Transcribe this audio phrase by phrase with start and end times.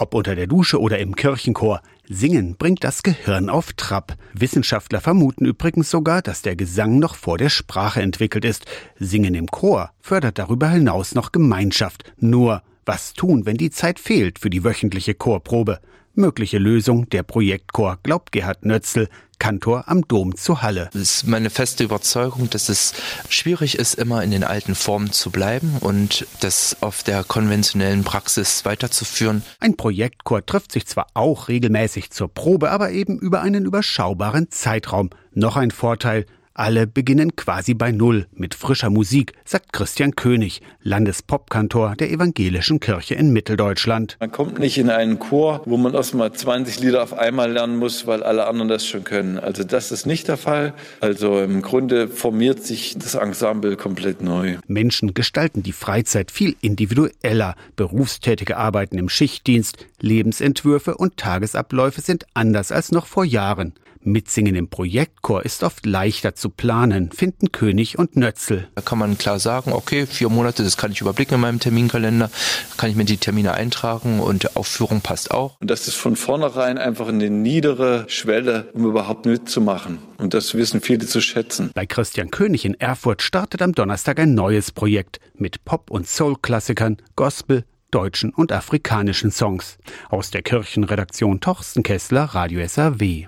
[0.00, 4.16] Ob unter der Dusche oder im Kirchenchor, Singen bringt das Gehirn auf Trab.
[4.32, 8.64] Wissenschaftler vermuten übrigens sogar, dass der Gesang noch vor der Sprache entwickelt ist.
[8.98, 12.14] Singen im Chor fördert darüber hinaus noch Gemeinschaft.
[12.16, 15.80] Nur, was tun, wenn die Zeit fehlt für die wöchentliche Chorprobe?
[16.14, 19.10] Mögliche Lösung der Projektchor, glaubt Gerhard Nötzel,
[19.40, 20.90] Kantor am Dom zu Halle.
[20.94, 22.92] Es ist meine feste Überzeugung, dass es
[23.28, 28.64] schwierig ist, immer in den alten Formen zu bleiben und das auf der konventionellen Praxis
[28.64, 29.42] weiterzuführen.
[29.58, 35.10] Ein Projektchor trifft sich zwar auch regelmäßig zur Probe, aber eben über einen überschaubaren Zeitraum.
[35.32, 41.96] Noch ein Vorteil, alle beginnen quasi bei Null mit frischer Musik, sagt Christian König, Landespopkantor
[41.96, 44.16] der Evangelischen Kirche in Mitteldeutschland.
[44.20, 48.06] Man kommt nicht in einen Chor, wo man erstmal 20 Lieder auf einmal lernen muss,
[48.06, 49.38] weil alle anderen das schon können.
[49.38, 50.74] Also das ist nicht der Fall.
[51.00, 54.56] Also im Grunde formiert sich das Ensemble komplett neu.
[54.66, 57.54] Menschen gestalten die Freizeit viel individueller.
[57.76, 63.74] Berufstätige arbeiten im Schichtdienst, Lebensentwürfe und Tagesabläufe sind anders als noch vor Jahren.
[64.02, 68.68] Mitsingen im Projektchor ist oft leichter zu planen, finden König und Nötzel.
[68.74, 72.30] Da kann man klar sagen, okay, vier Monate, das kann ich überblicken in meinem Terminkalender,
[72.76, 75.60] kann ich mir die Termine eintragen und die Aufführung passt auch.
[75.60, 79.98] Und das ist von vornherein einfach eine niedere Schwelle, um überhaupt mitzumachen.
[80.18, 81.70] Und das wissen viele zu schätzen.
[81.74, 86.98] Bei Christian König in Erfurt startet am Donnerstag ein neues Projekt mit Pop- und Soul-Klassikern,
[87.16, 89.78] Gospel, deutschen und afrikanischen Songs.
[90.08, 93.18] Aus der Kirchenredaktion Torsten Kessler, Radio SAW.